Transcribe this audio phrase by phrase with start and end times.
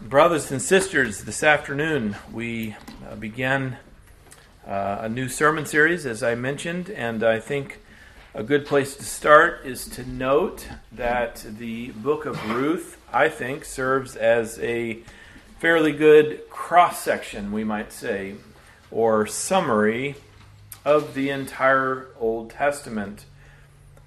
[0.00, 2.76] Brothers and sisters, this afternoon we
[3.10, 3.78] uh, began
[4.64, 7.80] uh, a new sermon series, as I mentioned, and I think
[8.32, 13.64] a good place to start is to note that the book of Ruth, I think,
[13.64, 15.00] serves as a
[15.58, 18.36] fairly good cross section, we might say,
[18.92, 20.14] or summary
[20.84, 23.24] of the entire Old Testament.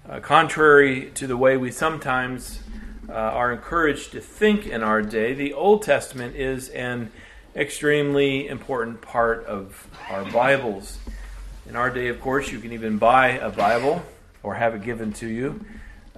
[0.08, 2.60] Uh, contrary to the way we sometimes
[3.12, 7.12] uh, are encouraged to think in our day, the Old Testament is an
[7.54, 10.98] extremely important part of our Bibles.
[11.68, 14.02] In our day, of course, you can even buy a Bible
[14.42, 15.62] or have it given to you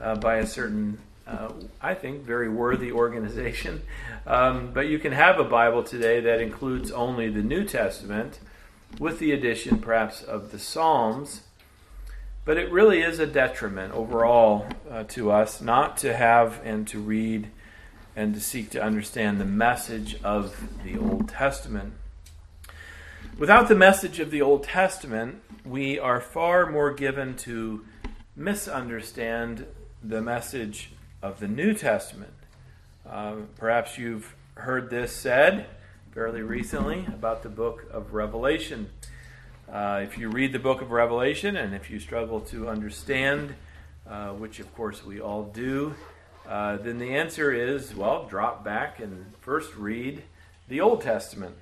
[0.00, 1.52] uh, by a certain, uh,
[1.82, 3.82] I think, very worthy organization.
[4.24, 8.38] Um, but you can have a Bible today that includes only the New Testament,
[9.00, 11.40] with the addition perhaps of the Psalms
[12.44, 16.98] but it really is a detriment overall uh, to us not to have and to
[16.98, 17.50] read
[18.16, 21.94] and to seek to understand the message of the Old Testament.
[23.38, 27.84] Without the message of the Old Testament, we are far more given to
[28.36, 29.66] misunderstand
[30.02, 32.34] the message of the New Testament.
[33.08, 35.66] Uh, perhaps you've heard this said
[36.12, 38.90] fairly recently about the book of Revelation.
[39.74, 43.56] Uh, if you read the book of Revelation and if you struggle to understand,
[44.08, 45.96] uh, which of course we all do,
[46.48, 50.22] uh, then the answer is well, drop back and first read
[50.68, 51.56] the Old Testament.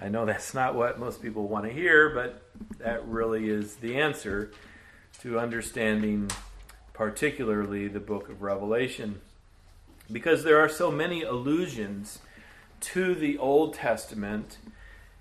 [0.00, 2.42] I know that's not what most people want to hear, but
[2.78, 4.50] that really is the answer
[5.20, 6.32] to understanding,
[6.92, 9.20] particularly the book of Revelation.
[10.10, 12.18] Because there are so many allusions
[12.80, 14.58] to the Old Testament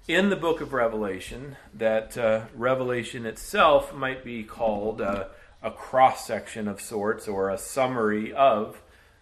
[0.08, 5.30] in the book of Revelation that uh, Revelation itself might be called a,
[5.62, 8.82] a cross section of sorts or a summary of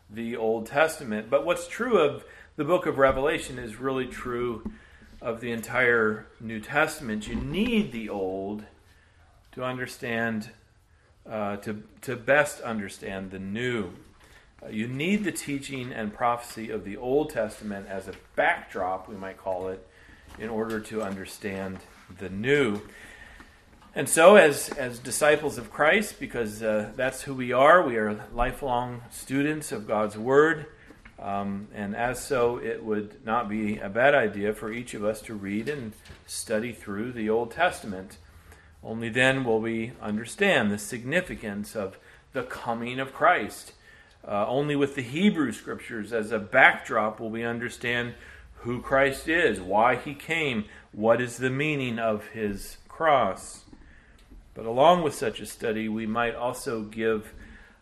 [0.09, 1.29] the Old Testament.
[1.29, 2.23] But what's true of
[2.55, 4.71] the book of Revelation is really true
[5.21, 7.27] of the entire New Testament.
[7.27, 8.65] You need the Old
[9.53, 10.51] to understand,
[11.27, 13.89] uh, to, to best understand the New.
[14.63, 19.15] Uh, you need the teaching and prophecy of the Old Testament as a backdrop, we
[19.15, 19.87] might call it,
[20.39, 21.79] in order to understand
[22.19, 22.81] the new.
[23.97, 28.25] And so, as, as disciples of Christ, because uh, that's who we are, we are
[28.33, 30.65] lifelong students of God's Word.
[31.17, 35.21] Um, and as so, it would not be a bad idea for each of us
[35.21, 35.93] to read and
[36.25, 38.17] study through the Old Testament.
[38.83, 41.97] Only then will we understand the significance of
[42.33, 43.71] the coming of Christ.
[44.27, 48.13] Uh, only with the Hebrew Scriptures as a backdrop will we understand
[48.65, 53.63] who Christ is, why he came, what is the meaning of his cross.
[54.55, 57.31] But along with such a study, we might also give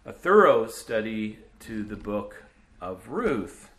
[0.06, 2.44] a thorough study to the book
[2.82, 3.70] of Ruth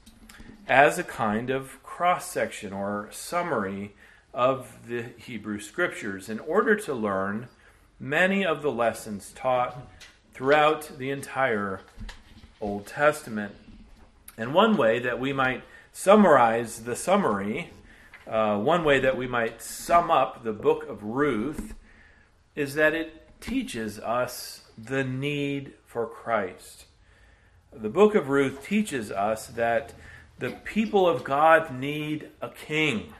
[0.66, 3.92] as a kind of cross section or summary
[4.32, 7.48] of the Hebrew Scriptures in order to learn
[8.00, 9.76] many of the lessons taught
[10.32, 11.82] throughout the entire
[12.62, 13.54] Old Testament.
[14.38, 15.64] And one way that we might
[15.94, 17.70] summarize the summary,
[18.26, 21.74] uh, one way that we might sum up the book of Ruth
[22.56, 26.86] is that it teaches us the need for Christ.
[27.72, 29.94] The book of Ruth teaches us that
[30.40, 33.14] the people of God need a king,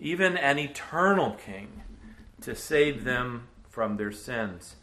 [0.00, 1.82] even an eternal king,
[2.40, 4.76] to save them from their sins.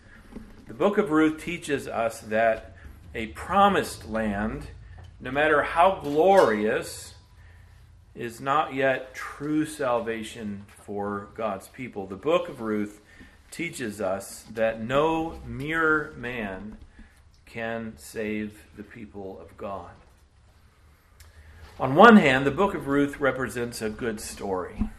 [0.68, 2.75] The book of Ruth teaches us that
[3.16, 4.68] a promised land
[5.23, 7.13] no matter how glorious,
[8.13, 12.06] is not yet true salvation for God's people.
[12.06, 13.00] The book of Ruth
[13.50, 16.78] teaches us that no mere man
[17.45, 19.91] can save the people of God.
[21.79, 24.89] On one hand, the book of Ruth represents a good story.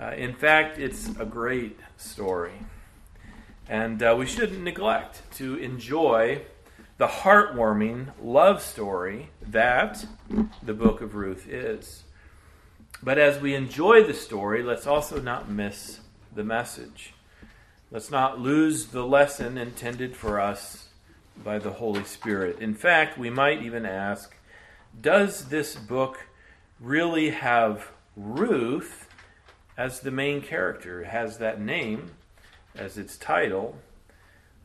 [0.00, 2.54] Uh, in fact, it's a great story.
[3.68, 6.40] And uh, we shouldn't neglect to enjoy
[6.96, 10.04] the heartwarming love story that
[10.62, 12.04] the book of Ruth is.
[13.02, 16.00] But as we enjoy the story, let's also not miss
[16.34, 17.12] the message.
[17.90, 20.88] Let's not lose the lesson intended for us
[21.42, 22.60] by the Holy Spirit.
[22.60, 24.34] In fact, we might even ask
[24.98, 26.26] Does this book
[26.80, 29.08] really have Ruth
[29.76, 31.02] as the main character?
[31.02, 32.12] It has that name
[32.74, 33.78] as its title.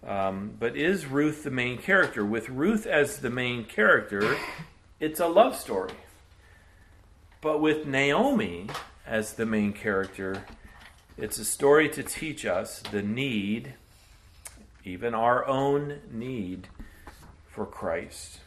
[0.06, 2.26] Um, but is Ruth the main character?
[2.26, 4.38] With Ruth as the main character,
[5.00, 5.94] it's a love story.
[7.42, 8.68] But with Naomi
[9.06, 10.44] as the main character,
[11.18, 13.74] it's a story to teach us the need,
[14.86, 16.68] even our own need,
[17.50, 18.40] for Christ.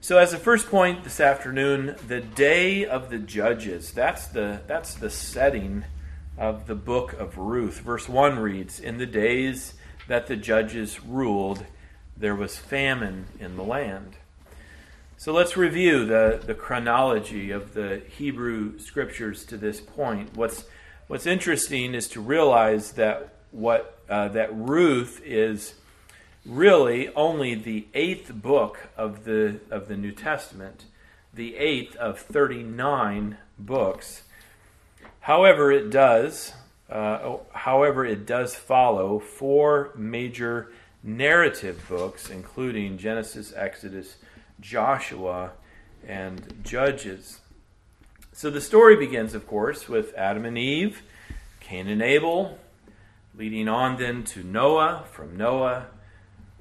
[0.00, 3.92] So, as the first point this afternoon, the day of the judges.
[3.92, 5.84] That's the, that's the setting
[6.36, 7.78] of the book of Ruth.
[7.78, 9.74] Verse 1 reads In the days
[10.08, 11.64] that the judges ruled,
[12.16, 14.16] there was famine in the land.
[15.16, 20.34] So let's review the, the chronology of the Hebrew scriptures to this point.
[20.34, 20.64] What's,
[21.06, 25.74] what's interesting is to realize that, what, uh, that Ruth is
[26.44, 30.86] really only the eighth book of the, of the New Testament,
[31.32, 34.22] the eighth of 39 books.
[35.20, 36.52] However, it does,
[36.92, 40.70] uh, however, it does follow four major
[41.02, 44.16] narrative books, including Genesis, Exodus,
[44.60, 45.52] Joshua,
[46.06, 47.40] and Judges.
[48.32, 51.02] So the story begins, of course, with Adam and Eve,
[51.60, 52.58] Cain and Abel,
[53.34, 55.86] leading on then to Noah, from Noah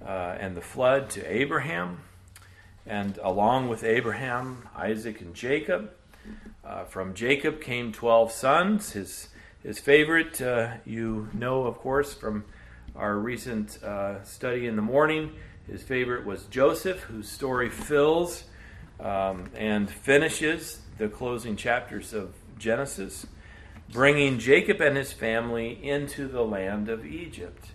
[0.06, 2.00] uh, and the flood to Abraham,
[2.86, 5.92] and along with Abraham, Isaac and Jacob.
[6.63, 8.92] Uh, from Jacob came 12 sons.
[8.92, 9.28] His,
[9.63, 12.46] his favorite, uh, you know, of course, from
[12.96, 15.31] our recent uh, study in the morning,
[15.68, 18.44] his favorite was Joseph, whose story fills
[19.00, 23.25] um, and finishes the closing chapters of Genesis,
[23.92, 27.68] bringing Jacob and his family into the land of Egypt.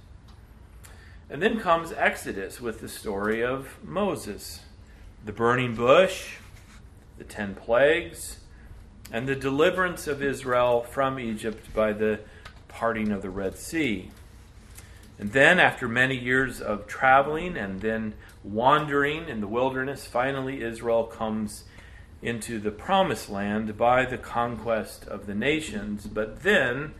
[1.29, 4.61] And then comes Exodus with the story of Moses,
[5.25, 6.37] the burning bush,
[7.19, 8.41] the ten plagues,
[9.13, 12.21] and the deliverance of Israel from Egypt by the
[12.69, 14.11] parting of the Red Sea.
[15.19, 18.15] And then, after many years of traveling and then
[18.45, 21.65] wandering in the wilderness, finally Israel comes
[22.21, 26.07] into the promised land by the conquest of the nations.
[26.07, 26.95] But then,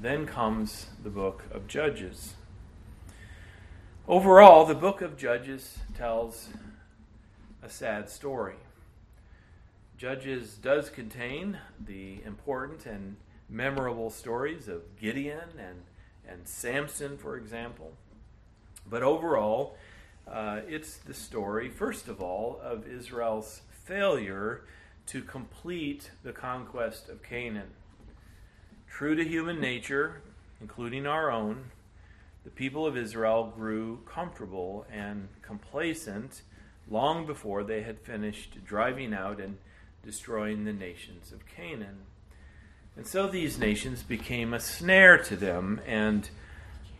[0.00, 2.34] then comes the book of Judges.
[4.06, 6.48] Overall, the book of Judges tells
[7.62, 8.56] a sad story.
[9.98, 13.16] Judges does contain the important and
[13.48, 15.82] memorable stories of Gideon and
[16.28, 17.94] and Samson, for example.
[18.88, 19.76] But overall,
[20.30, 24.62] uh, it's the story, first of all, of Israel's failure
[25.06, 27.70] to complete the conquest of Canaan.
[28.86, 30.20] True to human nature,
[30.60, 31.70] including our own,
[32.44, 36.42] the people of Israel grew comfortable and complacent
[36.90, 39.56] long before they had finished driving out and
[40.02, 42.00] destroying the nations of Canaan.
[42.96, 46.28] And so these nations became a snare to them, and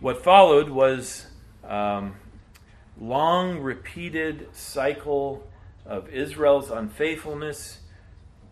[0.01, 1.27] what followed was
[1.65, 2.15] um,
[3.01, 5.47] long repeated cycle
[5.85, 7.81] of Israel's unfaithfulness,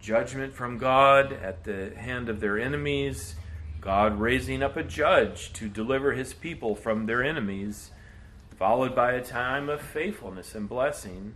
[0.01, 3.37] judgment from God at the hand of their enemies,
[3.81, 7.91] God raising up a judge to deliver his people from their enemies,
[8.57, 11.35] followed by a time of faithfulness and blessing,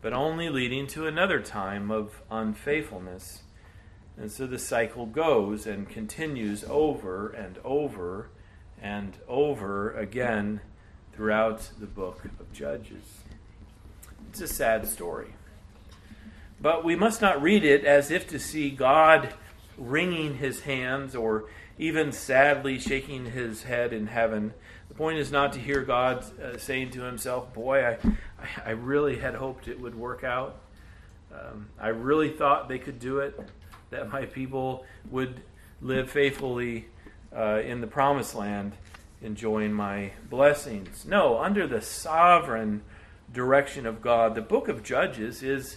[0.00, 3.42] but only leading to another time of unfaithfulness
[4.20, 8.30] and so the cycle goes and continues over and over
[8.82, 10.60] and over again
[11.12, 13.22] throughout the book of Judges.
[14.28, 15.34] It's a sad story.
[16.60, 19.34] But we must not read it as if to see God
[19.76, 21.44] wringing his hands or
[21.78, 24.52] even sadly shaking his head in heaven.
[24.88, 27.98] The point is not to hear God uh, saying to himself, Boy, I,
[28.64, 30.60] I really had hoped it would work out.
[31.32, 33.38] Um, I really thought they could do it
[33.90, 35.40] that my people would
[35.80, 36.86] live faithfully
[37.36, 38.72] uh, in the promised land,
[39.22, 41.04] enjoying my blessings.
[41.04, 42.82] No, under the sovereign
[43.32, 45.76] direction of God, the book of Judges is,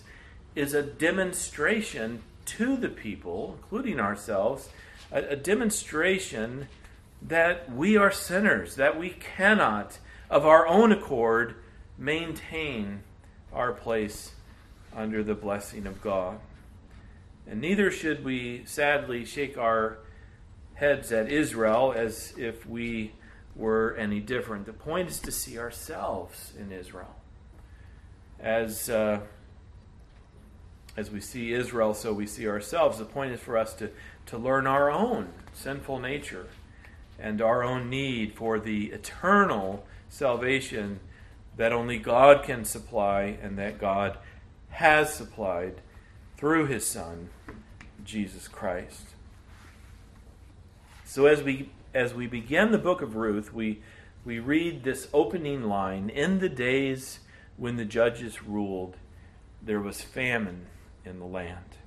[0.55, 4.69] is a demonstration to the people, including ourselves,
[5.11, 6.67] a, a demonstration
[7.21, 11.55] that we are sinners, that we cannot, of our own accord,
[11.97, 13.03] maintain
[13.53, 14.31] our place
[14.95, 16.39] under the blessing of God.
[17.47, 19.99] And neither should we sadly shake our
[20.75, 23.13] heads at Israel as if we
[23.55, 24.65] were any different.
[24.65, 27.15] The point is to see ourselves in Israel.
[28.39, 29.19] As, uh,
[30.97, 32.97] as we see Israel, so we see ourselves.
[32.97, 33.91] The point is for us to,
[34.27, 36.47] to learn our own sinful nature
[37.19, 40.99] and our own need for the eternal salvation
[41.57, 44.17] that only God can supply and that God
[44.69, 45.81] has supplied
[46.37, 47.29] through his Son,
[48.03, 49.09] Jesus Christ.
[51.05, 53.81] So as we as we begin the book of Ruth, we
[54.23, 57.19] we read this opening line In the days
[57.57, 58.95] when the judges ruled,
[59.61, 60.67] there was famine
[61.05, 61.77] in the land.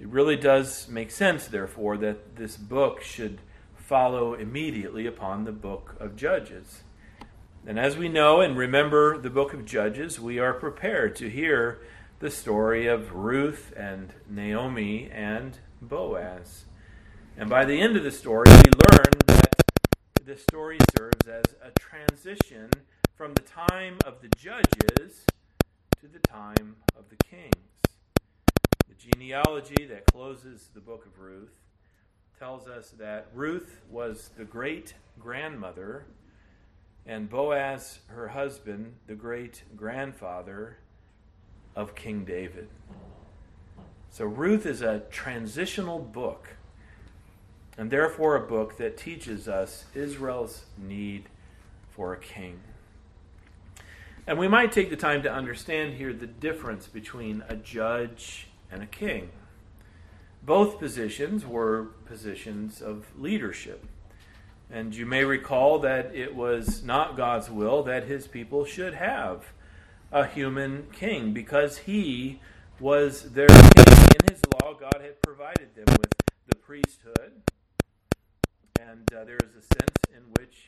[0.00, 3.38] It really does make sense, therefore, that this book should
[3.74, 6.82] follow immediately upon the book of Judges.
[7.66, 11.80] And as we know and remember the book of Judges, we are prepared to hear
[12.18, 16.66] the story of Ruth and Naomi and Boaz.
[17.38, 19.62] And by the end of the story, we learn that
[20.26, 22.68] the story serves as a transition
[23.14, 25.24] from the time of the judges
[26.02, 27.54] to the time of the kings.
[28.90, 31.54] The genealogy that closes the book of Ruth
[32.38, 36.04] tells us that Ruth was the great grandmother
[37.06, 40.78] and Boaz, her husband, the great grandfather
[41.76, 42.68] of King David.
[44.10, 46.50] So Ruth is a transitional book,
[47.76, 51.28] and therefore a book that teaches us Israel's need
[51.90, 52.60] for a king.
[54.26, 58.82] And we might take the time to understand here the difference between a judge and
[58.82, 59.30] a king.
[60.42, 63.84] Both positions were positions of leadership.
[64.74, 69.52] And you may recall that it was not God's will that his people should have
[70.10, 72.40] a human king because he
[72.80, 73.86] was their king.
[73.86, 76.12] In his law, God had provided them with
[76.48, 77.42] the priesthood.
[78.80, 80.66] And uh, there is a sense in which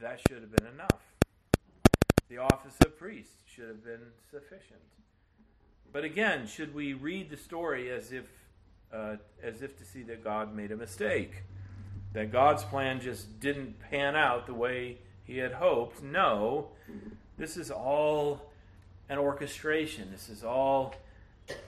[0.00, 1.02] that should have been enough.
[2.30, 4.80] The office of priest should have been sufficient.
[5.92, 8.30] But again, should we read the story as if,
[8.90, 11.42] uh, as if to see that God made a mistake?
[12.14, 16.02] That God's plan just didn't pan out the way he had hoped.
[16.02, 16.68] No,
[17.36, 18.50] this is all
[19.08, 20.10] an orchestration.
[20.10, 20.94] This is all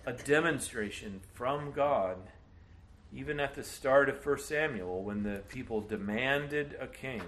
[0.06, 2.16] a demonstration from God.
[3.12, 7.22] Even at the start of 1 Samuel, when the people demanded a king,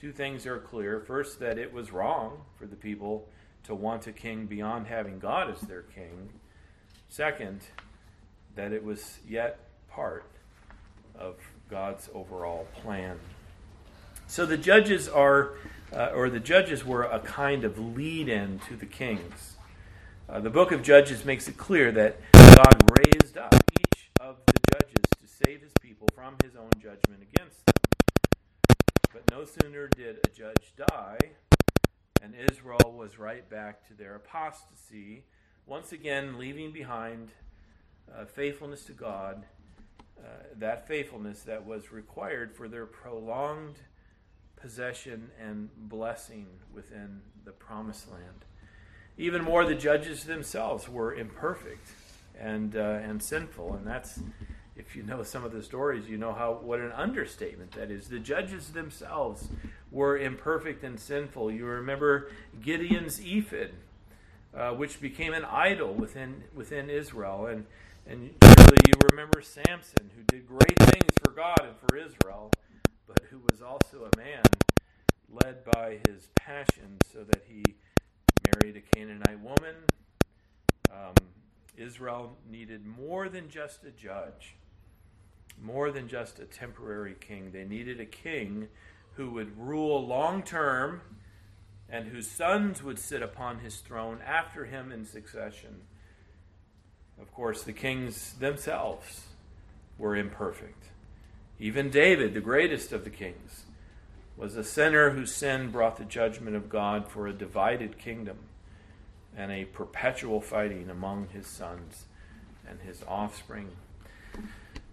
[0.00, 1.00] two things are clear.
[1.00, 3.28] First, that it was wrong for the people
[3.64, 6.30] to want a king beyond having God as their king.
[7.08, 7.60] Second,
[8.54, 9.58] that it was yet
[9.90, 10.24] part
[11.14, 11.36] of
[11.68, 13.18] God's overall plan.
[14.28, 15.52] So the judges are,
[15.92, 19.56] uh, or the judges were a kind of lead in to the kings.
[20.28, 24.58] Uh, the book of Judges makes it clear that God raised up each of the
[24.72, 27.74] judges to save his people from his own judgment against them.
[29.12, 31.18] But no sooner did a judge die,
[32.20, 35.22] and Israel was right back to their apostasy,
[35.64, 37.30] once again leaving behind
[38.12, 39.44] uh, faithfulness to God
[40.58, 43.76] that faithfulness that was required for their prolonged
[44.56, 48.44] possession and blessing within the promised land.
[49.18, 51.88] Even more, the judges themselves were imperfect
[52.38, 54.20] and uh, and sinful, and that's
[54.76, 58.08] if you know some of the stories, you know how what an understatement that is.
[58.08, 59.48] The judges themselves
[59.90, 61.50] were imperfect and sinful.
[61.50, 63.70] You remember Gideon's ephod,
[64.54, 67.64] uh, which became an idol within within Israel, and
[68.06, 68.34] and
[68.66, 72.50] surely you remember Samson, who did great things for God and for Israel,
[73.06, 74.42] but who was also a man
[75.30, 77.62] led by his passion so that he
[78.52, 79.74] married a Canaanite woman.
[80.90, 81.14] Um,
[81.76, 84.56] Israel needed more than just a judge,
[85.62, 87.50] more than just a temporary king.
[87.52, 88.68] They needed a king
[89.14, 91.02] who would rule long term
[91.88, 95.82] and whose sons would sit upon his throne after him in succession.
[97.20, 99.26] Of course, the kings themselves
[99.98, 100.84] were imperfect.
[101.58, 103.64] Even David, the greatest of the kings,
[104.36, 108.36] was a sinner whose sin brought the judgment of God for a divided kingdom
[109.34, 112.04] and a perpetual fighting among his sons
[112.68, 113.70] and his offspring.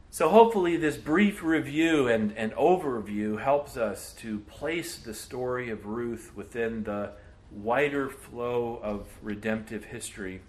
[0.10, 5.86] So, hopefully, this brief review and, and overview helps us to place the story of
[5.86, 7.14] Ruth within the
[7.52, 10.42] wider flow of redemptive history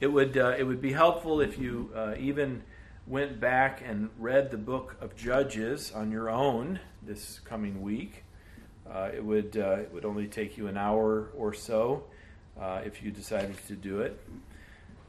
[0.00, 2.62] it would uh, it would be helpful if you uh, even
[3.06, 8.24] went back and read the book of Judges on your own this coming week.
[8.90, 12.04] Uh, it would uh, it would only take you an hour or so
[12.58, 14.18] uh, if you decided to do it.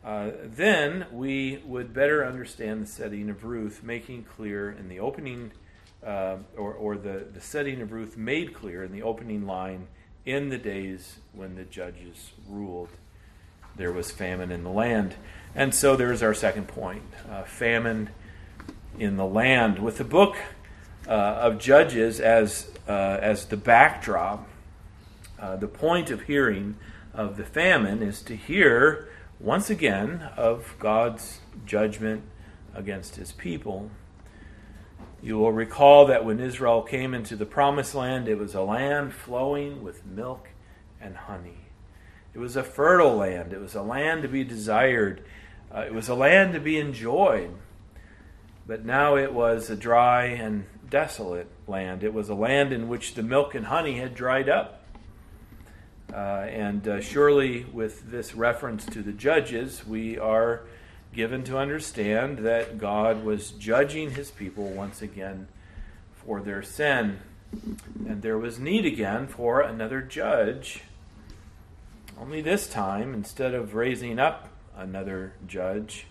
[0.04, 5.52] Uh, then we would better understand the setting of Ruth, making clear in the opening,
[6.04, 9.88] or, or the, the setting of Ruth made clear in the opening line
[10.26, 12.90] in the days when the judges ruled
[13.76, 15.16] there was famine in the land.
[15.56, 18.10] And so there's our second point uh, famine
[18.98, 19.80] in the land.
[19.80, 20.38] With the book
[21.08, 24.48] uh, of Judges as, uh, as the backdrop,
[25.40, 26.76] uh, the point of hearing
[27.14, 29.10] of the famine is to hear
[29.40, 32.24] once again of God's judgment
[32.74, 33.90] against his people.
[35.22, 39.14] You will recall that when Israel came into the promised land, it was a land
[39.14, 40.50] flowing with milk
[41.00, 41.71] and honey.
[42.34, 43.54] It was a fertile land.
[43.54, 45.24] It was a land to be desired.
[45.74, 47.54] Uh, it was a land to be enjoyed.
[48.66, 52.04] But now it was a dry and desolate land.
[52.04, 54.84] It was a land in which the milk and honey had dried up.
[56.14, 60.64] Uh, and uh, surely, with this reference to the judges, we are
[61.14, 65.48] given to understand that God was judging his people once again
[66.14, 67.20] for their sin.
[68.08, 70.82] And there was need again for another judge.
[72.22, 76.06] Only this time, instead of raising up another judge,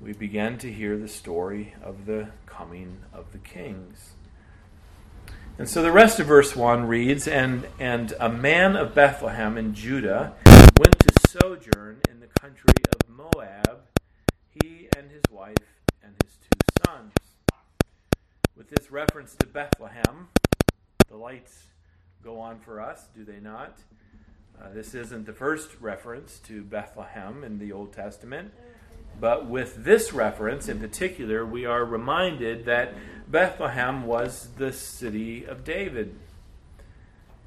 [0.00, 4.14] we begin to hear the story of the coming of the kings.
[5.58, 9.74] And so the rest of verse 1 reads And, and a man of Bethlehem in
[9.74, 10.32] Judah
[10.78, 13.82] went to sojourn in the country of Moab,
[14.48, 17.12] he and his wife and his two sons.
[18.56, 20.28] With this reference to Bethlehem,
[21.10, 21.64] the lights
[22.24, 23.78] go on for us, do they not?
[24.60, 28.52] Uh, this isn't the first reference to Bethlehem in the Old Testament.
[29.20, 32.94] But with this reference in particular, we are reminded that
[33.28, 36.14] Bethlehem was the city of David.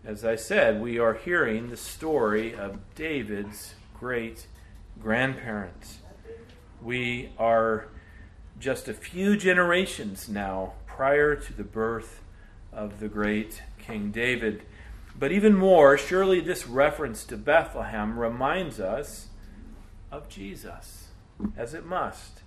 [0.04, 4.48] As I said, we are hearing the story of David's great
[5.02, 6.00] grandparents.
[6.82, 7.88] We are
[8.60, 12.22] just a few generations now prior to the birth
[12.74, 14.64] of the great King David.
[15.18, 19.28] But even more, surely this reference to Bethlehem reminds us
[20.12, 21.10] of Jesus
[21.56, 22.42] as it must.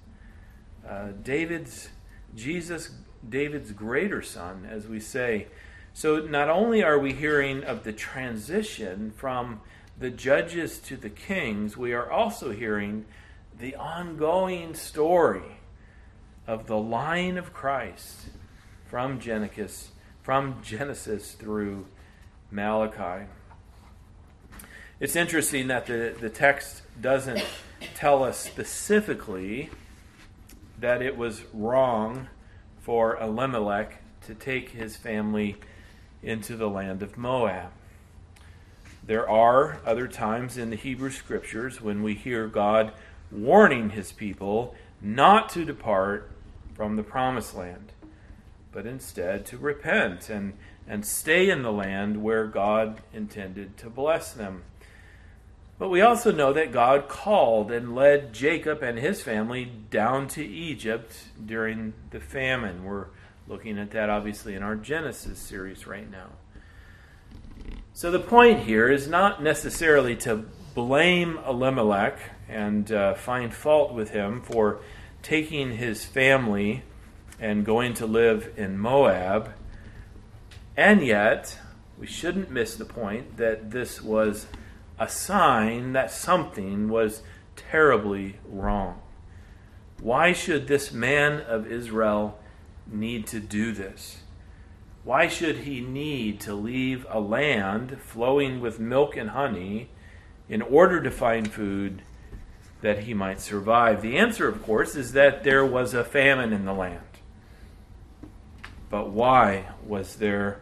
[0.89, 1.89] Uh, David's
[2.35, 2.91] Jesus,
[3.27, 5.47] David's greater son, as we say.
[5.93, 9.61] So not only are we hearing of the transition from
[9.99, 13.05] the judges to the kings, we are also hearing
[13.57, 15.59] the ongoing story
[16.47, 18.27] of the line of Christ
[18.87, 19.93] from Genesis,
[20.23, 21.87] from Genesis through
[22.55, 23.27] Malachi.
[25.01, 27.45] It's interesting that the, the text doesn't
[27.97, 29.71] tell us specifically
[30.79, 32.29] that it was wrong
[32.81, 35.57] for Elimelech to take his family
[36.23, 37.73] into the land of Moab.
[39.05, 42.93] There are other times in the Hebrew Scriptures when we hear God
[43.33, 46.31] warning his people not to depart
[46.75, 47.91] from the promised land,
[48.71, 50.55] but instead to repent and,
[50.89, 54.63] and stay in the land where God intended to bless them.
[55.79, 60.45] But we also know that God called and led Jacob and his family down to
[60.45, 62.85] Egypt during the famine.
[62.85, 63.07] We're
[63.49, 66.29] looking at that obviously in our Genesis series right now.
[67.93, 70.45] So the point here is not necessarily to
[70.75, 72.19] blame Elimelech
[72.49, 74.81] and uh, find fault with him for
[75.23, 76.83] taking his family
[77.41, 79.53] and going to live in Moab.
[80.77, 81.59] And yet,
[81.99, 84.47] we shouldn't miss the point that this was
[84.99, 87.23] a sign that something was
[87.57, 89.01] terribly wrong.
[90.01, 92.39] Why should this man of Israel
[92.91, 94.19] need to do this?
[95.05, 99.91] Why should he need to leave a land flowing with milk and honey
[100.49, 102.03] in order to find food
[102.81, 104.03] that he might survive?
[104.03, 107.01] The answer, of course, is that there was a famine in the land.
[108.91, 110.61] But why was there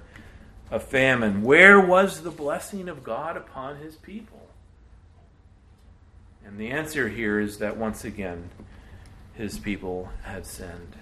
[0.72, 1.42] a famine.
[1.42, 4.48] Where was the blessing of God upon his people?
[6.44, 8.48] And the answer here is that once again,
[9.34, 10.96] his people had sinned.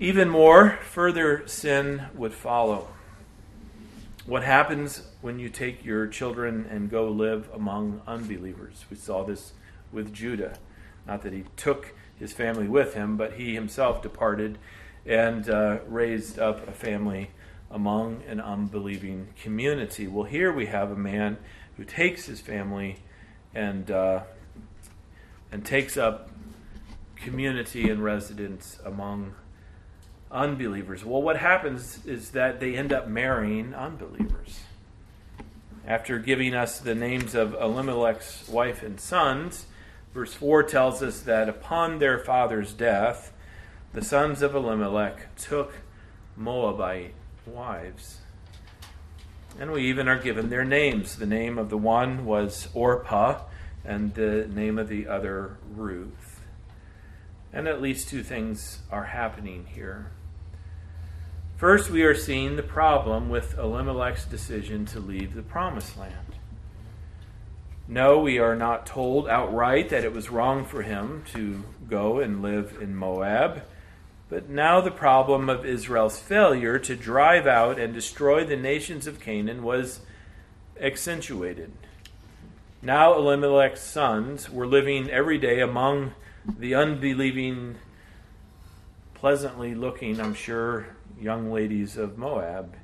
[0.00, 2.88] Even more, further sin would follow.
[4.24, 8.86] What happens when you take your children and go live among unbelievers?
[8.90, 9.52] We saw this
[9.92, 10.56] with Judah.
[11.06, 14.56] Not that he took his family with him, but he himself departed
[15.04, 17.30] and uh, raised up a family
[17.72, 20.06] among an unbelieving community.
[20.06, 21.38] Well, here we have a man
[21.76, 22.98] who takes his family
[23.54, 24.20] and uh,
[25.50, 26.30] and takes up
[27.16, 29.34] community and residence among
[30.30, 31.04] unbelievers.
[31.04, 34.60] Well, what happens is that they end up marrying unbelievers.
[35.86, 39.66] After giving us the names of Elimelech's wife and sons,
[40.14, 43.32] verse 4 tells us that upon their father's death,
[43.92, 45.74] the sons of Elimelech took
[46.36, 47.14] Moabite
[47.46, 48.18] wives.
[49.58, 51.16] And we even are given their names.
[51.16, 53.42] The name of the one was Orpah,
[53.84, 56.40] and the name of the other, Ruth.
[57.52, 60.10] And at least two things are happening here.
[61.56, 66.16] First, we are seeing the problem with Elimelech's decision to leave the promised land.
[67.86, 72.42] No, we are not told outright that it was wrong for him to go and
[72.42, 73.62] live in Moab.
[74.32, 79.20] But now the problem of Israel's failure to drive out and destroy the nations of
[79.20, 80.00] Canaan was
[80.80, 81.70] accentuated.
[82.80, 86.14] Now Elimelech's sons were living every day among
[86.46, 87.76] the unbelieving
[89.12, 90.86] pleasantly looking, I'm sure,
[91.20, 92.74] young ladies of Moab.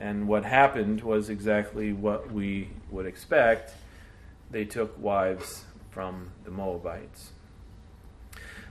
[0.00, 3.72] And what happened was exactly what we would expect.
[4.50, 7.30] They took wives from the Moabites.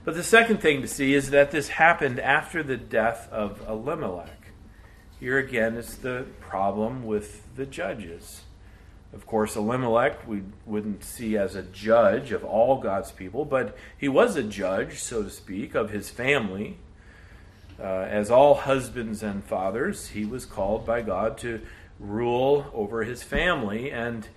[0.06, 4.52] But the second thing to see is that this happened after the death of Elimelech.
[5.18, 8.42] Here again is the problem with the judges.
[9.12, 14.06] Of course, Elimelech we wouldn't see as a judge of all God's people, but he
[14.06, 16.78] was a judge, so to speak, of his family.
[17.76, 21.62] Uh, as all husbands and fathers, he was called by God to
[21.98, 24.28] rule over his family, and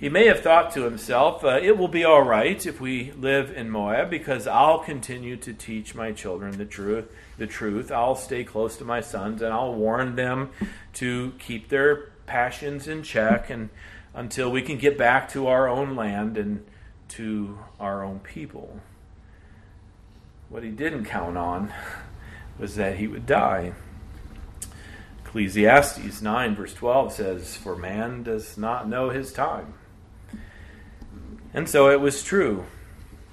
[0.00, 3.50] he may have thought to himself, uh, It will be all right if we live
[3.56, 7.06] in Moab because I'll continue to teach my children the truth.
[7.38, 7.92] The truth.
[7.92, 10.50] I'll stay close to my sons and I'll warn them
[10.94, 13.70] to keep their passions in check and
[14.14, 16.64] until we can get back to our own land and
[17.08, 18.80] to our own people.
[20.48, 21.72] What he didn't count on
[22.58, 23.72] was that he would die.
[25.24, 29.74] Ecclesiastes 9, verse 12 says, For man does not know his time.
[31.54, 32.66] And so it was true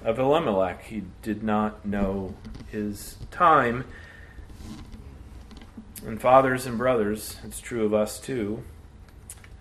[0.04, 0.84] of Elimelech.
[0.84, 2.34] He did not know
[2.70, 3.84] his time.
[6.06, 8.62] And fathers and brothers, it's true of us too.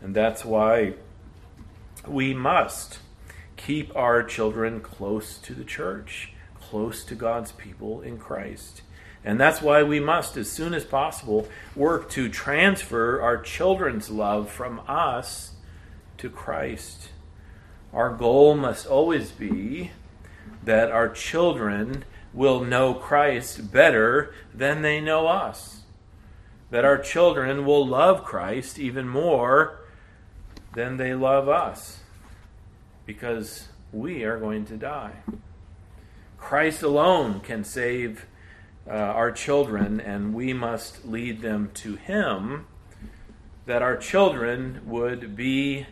[0.02, 0.94] And that's why
[2.08, 3.00] we must
[3.58, 8.84] keep our children close to the church, close to God's people in Christ.
[9.24, 14.50] And that's why we must, as soon as possible, work to transfer our children's love
[14.50, 15.52] from us
[16.18, 17.11] to Christ.
[17.94, 19.92] Our goal must always be
[20.64, 25.82] that our children will know Christ better than they know us.
[26.70, 29.82] That our children will love Christ even more
[30.74, 32.00] than they love us.
[33.06, 35.16] Because we are going to die.
[36.38, 38.26] Christ alone can save
[38.88, 42.66] uh, our children, and we must lead them to Him,
[43.66, 45.86] that our children would be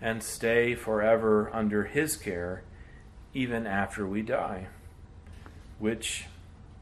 [0.00, 2.62] and stay forever under His care,
[3.34, 4.66] even after we die,
[5.78, 6.26] which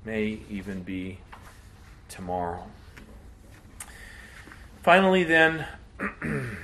[0.04, 1.18] may even be
[2.08, 2.64] tomorrow.
[4.82, 5.66] Finally, then,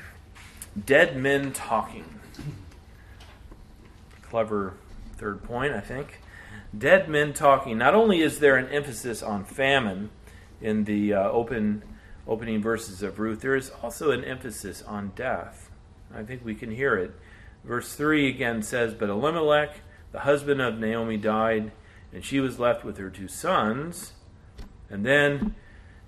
[0.84, 2.04] dead men talking.
[4.22, 4.74] Clever
[5.16, 6.20] third point, I think.
[6.76, 7.78] Dead men talking.
[7.78, 10.10] Not only is there an emphasis on famine
[10.60, 11.82] in the uh, open
[12.28, 15.69] opening verses of Ruth, there is also an emphasis on death.
[16.14, 17.12] I think we can hear it.
[17.64, 19.80] Verse 3 again says, But Elimelech,
[20.12, 21.72] the husband of Naomi, died,
[22.12, 24.12] and she was left with her two sons.
[24.88, 25.54] And then,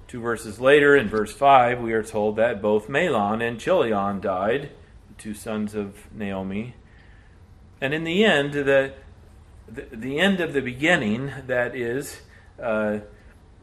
[0.08, 4.70] two verses later, in verse 5, we are told that both Mahlon and Chilion died,
[5.08, 6.74] the two sons of Naomi.
[7.80, 8.94] And in the end, the
[9.68, 12.20] the, the end of the beginning, that is,
[12.60, 12.98] uh,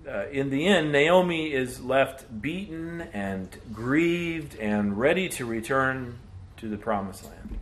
[0.08, 6.20] uh, in the end, Naomi is left beaten and grieved and ready to return
[6.60, 7.58] to the promised land.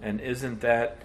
[0.00, 0.98] And isn't that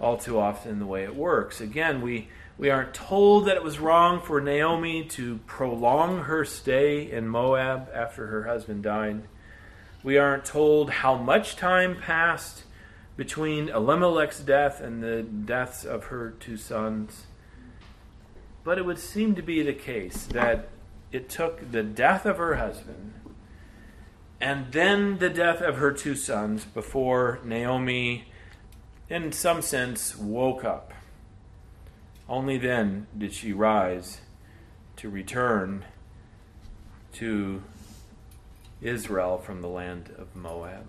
[0.00, 1.60] all too often the way it works?
[1.60, 7.10] Again, we, we aren't told that it was wrong for Naomi to prolong her stay
[7.10, 9.22] in Moab after her husband died.
[10.02, 12.64] We aren't told how much time passed
[13.16, 17.26] between Elimelech's death and the deaths of her two sons.
[18.64, 20.68] But it would seem to be the case that
[21.10, 23.12] it took the death of her husband
[24.42, 28.24] and then the death of her two sons before Naomi,
[29.08, 30.92] in some sense, woke up.
[32.28, 34.20] Only then did she rise
[34.96, 35.84] to return
[37.12, 37.62] to
[38.80, 40.88] Israel from the land of Moab.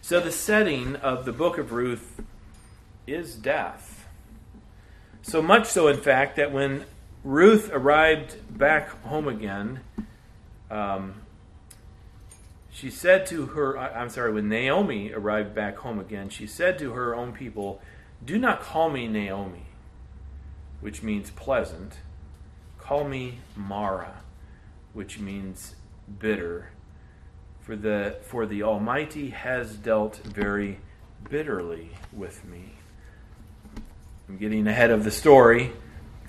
[0.00, 2.20] So the setting of the book of Ruth
[3.06, 4.08] is death.
[5.22, 6.84] So much so, in fact, that when
[7.22, 9.82] Ruth arrived back home again,
[10.68, 11.14] um,
[12.78, 16.92] she said to her, I'm sorry, when Naomi arrived back home again, she said to
[16.92, 17.82] her own people,
[18.24, 19.66] Do not call me Naomi,
[20.80, 21.94] which means pleasant.
[22.78, 24.20] Call me Mara,
[24.92, 25.74] which means
[26.20, 26.70] bitter
[27.62, 30.78] for the, for the Almighty has dealt very
[31.28, 32.74] bitterly with me.
[34.28, 35.72] I'm getting ahead of the story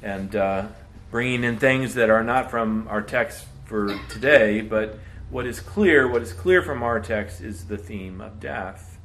[0.01, 0.65] and uh,
[1.11, 4.97] bringing in things that are not from our text for today, but
[5.29, 8.97] what is clear, what is clear from our text is the theme of death.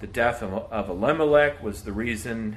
[0.00, 2.56] The death of, Elimelech was the reason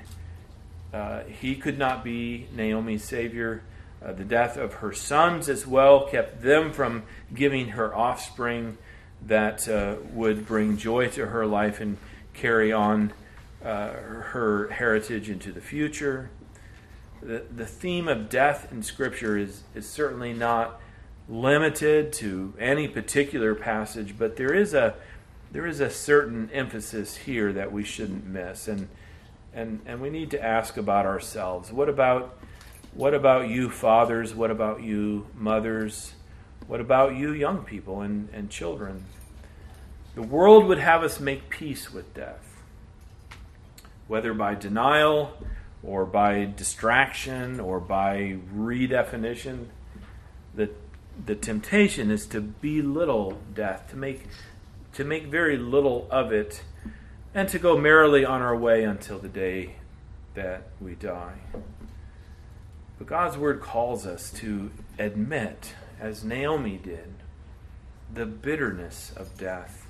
[0.93, 3.63] uh, he could not be Naomi's savior.
[4.03, 8.77] Uh, the death of her sons as well kept them from giving her offspring
[9.25, 11.97] that uh, would bring joy to her life and
[12.33, 13.13] carry on
[13.63, 16.29] uh, her heritage into the future.
[17.21, 20.79] the, the theme of death in Scripture is, is certainly not
[21.29, 24.95] limited to any particular passage, but there is a
[25.51, 28.89] there is a certain emphasis here that we shouldn't miss, and
[29.53, 31.71] and and we need to ask about ourselves.
[31.71, 32.37] What about
[32.93, 34.35] what about you, fathers?
[34.35, 36.13] What about you, mothers?
[36.67, 39.05] What about you, young people and, and children?
[40.15, 42.61] The world would have us make peace with death,
[44.07, 45.33] whether by denial
[45.81, 49.65] or by distraction or by redefinition.
[50.55, 50.69] The,
[51.25, 54.27] the temptation is to belittle death, to make,
[54.93, 56.63] to make very little of it,
[57.33, 59.75] and to go merrily on our way until the day
[60.35, 61.39] that we die.
[62.97, 67.13] But God's word calls us to admit, as Naomi did,
[68.13, 69.87] the bitterness of death.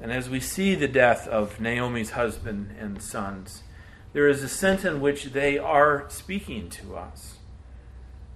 [0.00, 3.62] And as we see the death of Naomi's husband and sons,
[4.12, 7.36] there is a sense in which they are speaking to us.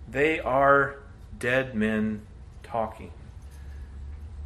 [0.09, 1.01] They are
[1.39, 2.23] dead men
[2.63, 3.13] talking,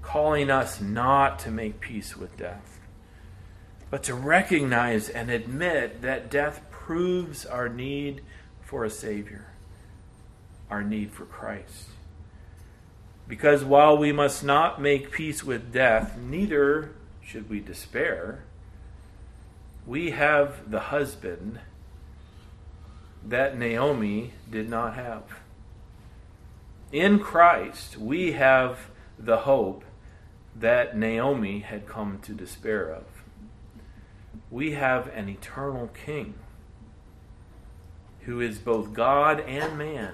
[0.03, 2.81] calling us not to make peace with death,
[3.91, 8.23] but to recognize and admit that death proves our need
[8.61, 9.47] for a Savior,
[10.71, 11.89] our need for Christ.
[13.29, 18.45] Because while we must not make peace with death, neither should we despair.
[19.87, 21.61] We have the husband
[23.25, 25.23] that Naomi did not have.
[26.93, 29.85] In Christ, we have the hope
[30.55, 33.05] that Naomi had come to despair of.
[34.51, 36.35] We have an eternal king
[38.21, 40.13] who is both God and man,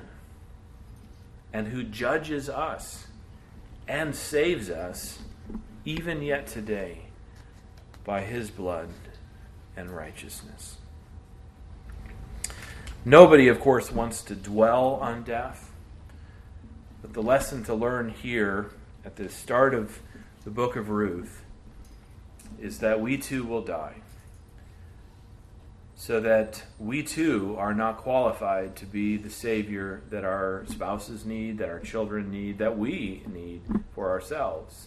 [1.53, 3.09] and who judges us
[3.89, 5.19] and saves us
[5.85, 7.01] even yet today
[8.05, 8.89] by his blood
[9.77, 10.77] and righteousness.
[13.05, 15.68] Nobody, of course, wants to dwell on death,
[17.03, 18.71] but the lesson to learn here
[19.05, 20.01] at the start of
[20.45, 21.45] the book of Ruth
[22.61, 23.97] is that we too will die
[25.99, 31.59] so that we too are not qualified to be the Savior that our spouses need,
[31.59, 33.63] that our children need, that we need
[33.97, 34.87] for ourselves.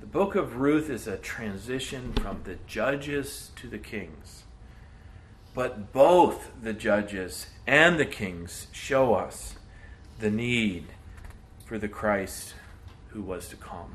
[0.00, 4.44] The book of Ruth is a transition from the judges to the kings.
[5.54, 9.54] But both the judges and the kings show us
[10.18, 10.88] the need
[11.64, 12.54] for the Christ
[13.08, 13.94] who was to come.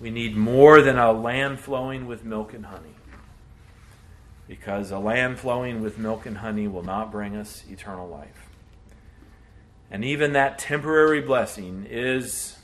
[0.00, 2.94] We need more than a land flowing with milk and honey
[4.48, 8.48] because a land flowing with milk and honey will not bring us eternal life.
[9.90, 12.56] And even that temporary blessing is,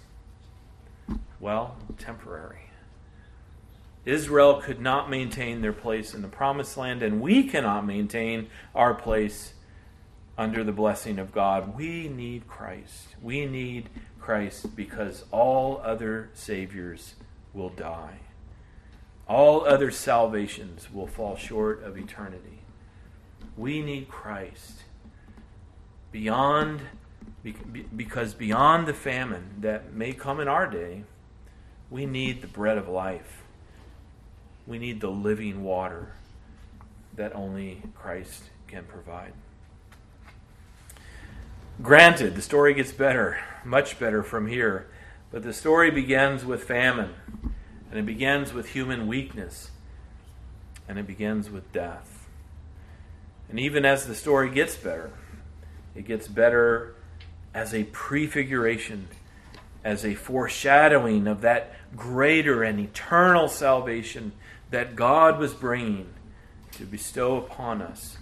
[1.39, 2.71] well, temporary.
[4.05, 8.95] Israel could not maintain their place in the promised land, and we cannot maintain our
[8.95, 9.53] place
[10.38, 11.77] under the blessing of God.
[11.77, 13.16] We need Christ.
[13.22, 13.88] We need
[14.20, 17.14] Christ because all other saviors
[17.55, 18.18] will die.
[19.29, 22.61] All other salvations will fall short of eternity.
[23.57, 24.83] We need Christ.
[26.12, 26.81] Beyond,
[27.96, 31.05] because beyond the famine that may come in our day,
[31.90, 33.42] we need the bread of life.
[34.66, 36.12] We need the living water
[37.14, 39.33] that only Christ can provide.
[41.83, 44.89] Granted, the story gets better, much better from here,
[45.31, 47.15] but the story begins with famine.
[47.91, 49.71] And it begins with human weakness.
[50.89, 52.27] And it begins with death.
[53.49, 55.12] And even as the story gets better,
[55.95, 56.95] it gets better
[57.55, 59.09] as a prefiguration,
[59.85, 64.33] as a foreshadowing of that greater and eternal salvation
[64.71, 66.09] that God was bringing
[66.73, 68.19] to bestow upon us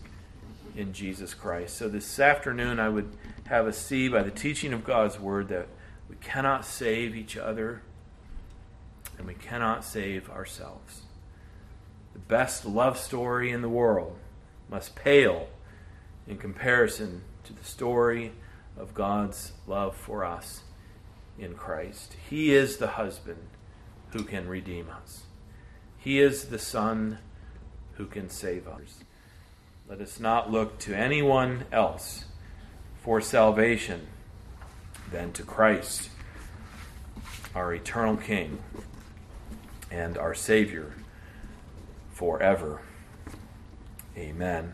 [0.77, 1.77] in Jesus Christ.
[1.77, 5.69] So this afternoon, I would have us see by the teaching of God's Word that
[6.09, 7.83] we cannot save each other
[9.19, 11.03] and we cannot save ourselves.
[12.13, 14.17] The best love story in the world
[14.71, 15.49] must pale
[16.27, 18.33] in comparison to the story
[18.77, 20.63] of God's love for us
[21.39, 22.17] in Christ.
[22.29, 23.47] He is the husband
[24.13, 25.25] who can redeem us,
[25.99, 27.19] He is the Son
[27.95, 29.05] who can save us.
[29.89, 32.25] Let us not look to anyone else
[33.05, 34.07] for salvation
[35.13, 36.09] than to Christ,
[37.55, 38.61] our eternal King
[39.91, 40.95] and our Savior
[42.13, 42.81] forever.
[44.17, 44.73] Amen.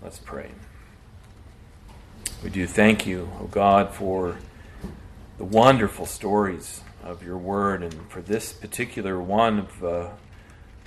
[0.00, 0.52] Let's pray.
[2.44, 4.38] We do thank you, O God, for
[5.36, 10.08] the wonderful stories of your word and for this particular one of, uh,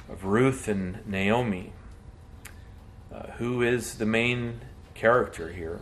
[0.10, 1.74] of Ruth and Naomi,
[3.14, 4.62] uh, who is the main
[4.94, 5.82] character here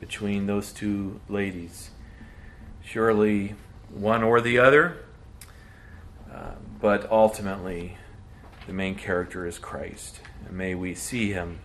[0.00, 1.90] between those two ladies.
[2.84, 3.54] Surely
[3.90, 4.98] one or the other,
[6.32, 7.96] uh, but ultimately
[8.66, 10.20] the main character is Christ.
[10.46, 11.60] And may we see him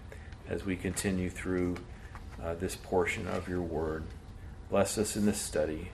[0.48, 1.78] as we continue through
[2.42, 4.04] uh, this portion of your word.
[4.70, 5.90] Bless us in this study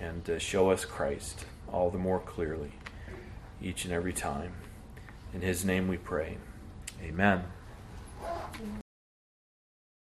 [0.00, 2.72] and uh, show us Christ all the more clearly
[3.62, 4.52] each and every time.
[5.32, 6.38] In his name we pray.
[7.02, 7.44] Amen.